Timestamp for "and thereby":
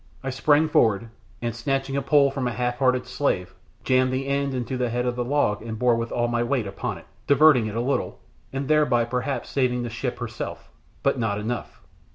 8.51-9.05